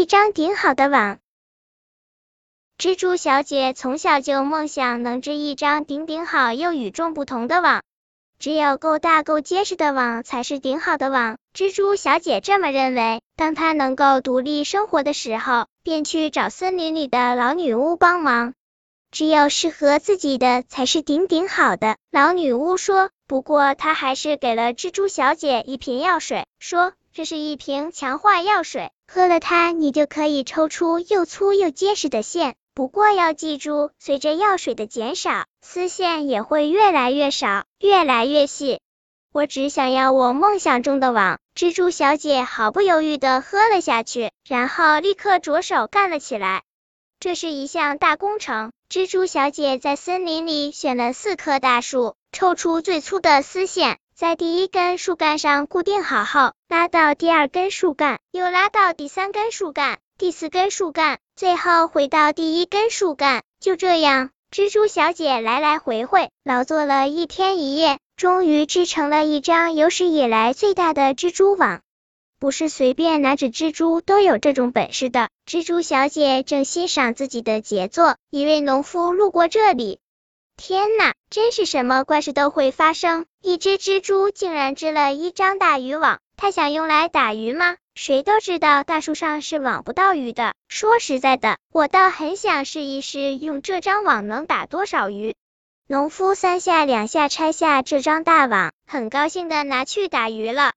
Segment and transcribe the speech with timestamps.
[0.00, 1.18] 一张顶好的网。
[2.78, 7.82] 蜘蛛小姐从小就梦想能织一张顶顶好又与众不同的网。
[8.38, 13.20] 只有够大够结实的网才是顶好的网，蜘蛛小姐这么认为。
[13.36, 18.54] 当她能够独立生活的时候，便去找森林里的老女巫帮忙。
[19.10, 23.10] 只有适合自己的才是顶顶好的，老女巫说。
[23.26, 32.54] 不过她还是给了蜘蛛小姐一瓶药水，说这是一瓶强化药水，喝了它你就可以抽出又粗又结实的线。
[32.74, 38.78] 不过要记住，随着药水的减少，丝线也会越来越少，越来越细。
[39.32, 41.40] 我只想要我梦想中的网。
[41.56, 46.62] 蜘蛛小姐毫不犹豫的喝了下去，然后立刻着手干了起来。
[47.18, 48.70] 这是一项大工程。
[48.88, 63.42] 蜘蛛小姐在森林里选了四棵大树，抽出最粗的丝线，在第一根树干上固定好后，拉到第二根树干，又拉到第三根树干、第四根树干，最后回到第一根树干。
[63.60, 71.80] 就这样，蜘蛛小姐来来回回劳作了一天一夜，终于织成了一张有史以来最大的蜘蛛网。
[72.38, 75.30] 不是随便哪只蜘蛛都有这种本事的。
[75.46, 79.98] 蜘蛛小姐正欣赏自己的杰作，一位农夫路过这里。
[80.62, 83.24] 天哪，真是什么怪事都会发生！
[83.40, 87.78] 一只蜘蛛竟然织了一张大渔网，它想用来打鱼吗？
[87.94, 90.52] 谁都知道大树上是网不到鱼的。
[90.68, 95.34] 说实在的，我倒很想试一试，用这张网能打多少鱼。
[95.86, 100.72] 农夫三下两下拆下这张大网，很高兴的拿去打鱼了。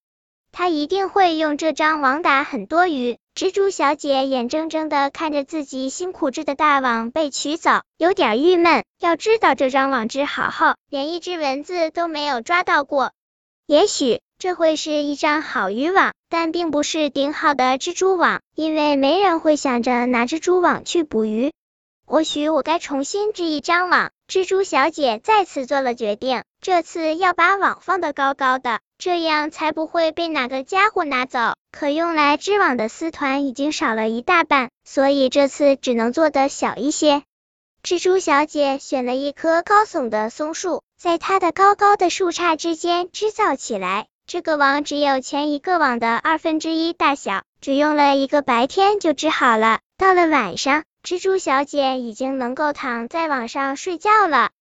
[0.54, 3.18] 他一定会用这张网打很多鱼。
[3.36, 8.84] 蜘蛛小姐眼睁睁的看着自己辛苦织的大网被取走，有点郁闷。
[9.00, 13.12] 要知道这张网织好后，连一只蚊子都没有抓到过。
[13.66, 21.52] 也许这会是一张好渔网，但并不是顶好的蜘蛛网，因为没人会想着拿蜘蛛网去捕鱼。
[22.06, 24.12] 或许我该重新织一张网。
[24.28, 31.56] 蜘蛛小姐再次做了决定，这次要把网放得高高的，这样才不会被哪个家伙拿走。
[31.74, 37.24] 可用来织网的丝团已经少了一大半，所以这次只能做的小一些。
[37.84, 44.06] 蜘蛛小姐选了一棵高耸的松树，在它的高高的树杈之间织造起来。
[44.26, 49.82] 这个网只有前一个网的二分之一大小，只用了一个白天就织好了。
[49.98, 50.84] 到了晚上。
[51.06, 54.52] 蜘蛛小姐已经能够躺在网上睡觉了，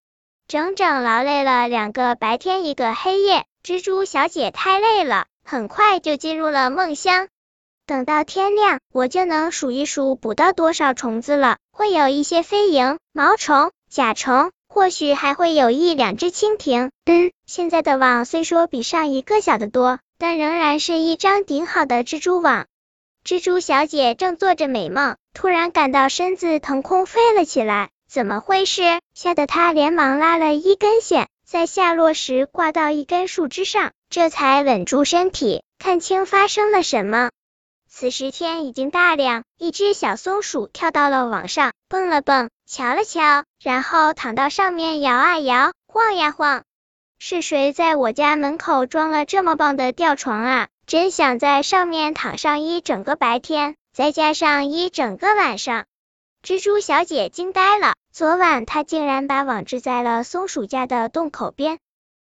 [0.49, 7.29] 整整劳累了两个白天一个黑夜，蜘蛛小姐太累了，很快就进入了梦乡。
[7.87, 11.57] 等到天亮，我就能数一数捕到多少虫子了。
[11.73, 16.91] 会有一些飞蝇、毛虫、甲虫，或许还会有一两只蜻蜓。
[17.07, 22.67] 嗯，现在的网虽说比上一个小得多，但仍然是一张顶好的蜘蛛网。
[23.25, 27.91] 蜘蛛小姐正做着美梦，突然感到身子腾空飞了起来。
[28.09, 28.83] 怎么回事？
[29.15, 37.31] 吓得他连忙拉了一根线，在下落时挂到一根树枝上，这才稳住身体，看清发生了什么。
[37.89, 46.63] 此时天已经大亮，一只小松鼠跳到了网上，蹦了蹦，瞧了瞧，然后躺到上面摇啊摇，晃呀晃。
[47.19, 50.69] 是谁在我家门口装了这么棒的吊床啊？
[50.87, 55.85] 真想在上面躺上一整个白天，再加上一整个晚上。
[56.45, 61.79] 蜘蛛小姐惊呆了，昨晚她竟然把网织在了松鼠家的洞口边，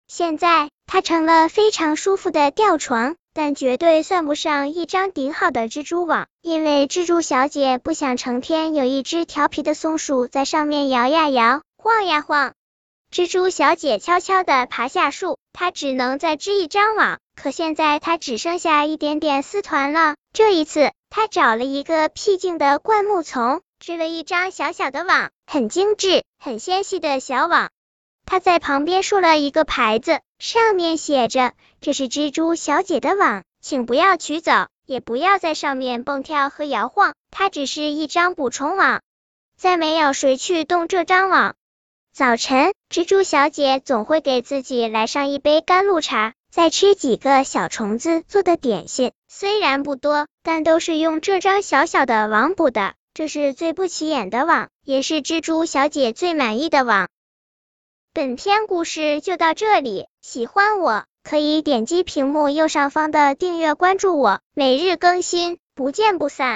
[0.08, 12.54] 现在它成了非常舒服的吊床，但绝对算不上一张顶好的蜘蛛网，因为蜘蛛小姐不想成天有一只调皮的松鼠在上面摇呀摇，晃呀晃。
[13.12, 17.18] 蜘蛛小姐悄悄地爬下树，她只能再织一张网。
[17.34, 20.14] 可现在她只剩下一点点丝团了。
[20.32, 27.70] 这一次，她找了一个僻静的灌木丛，织了一张小小的网，很精致、很纤细的小网。
[28.24, 34.52] 她在旁边竖了一个牌子，上面写着：“这是蜘蛛小姐的网，请不要取走，
[34.84, 37.14] 也不要在上面蹦跳和摇晃。
[37.30, 39.02] 它只是一张捕虫网，
[39.56, 41.54] 再没有谁去动这张网。”
[42.12, 49.12] 早晨，蜘蛛小姐总会给自己来上一杯甘露茶，再吃几个小虫子做的点心。
[49.28, 52.94] 虽然不多，但都是用这张小小的网捕的。
[53.16, 57.08] 这是最不起眼的网，也是蜘蛛小姐最满意的网。
[58.12, 66.54] 本篇故事就到这里，喜欢我可以点击屏幕右上方的订阅关注我，每日更新，不见不散。